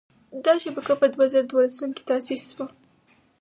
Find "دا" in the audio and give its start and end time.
0.45-0.53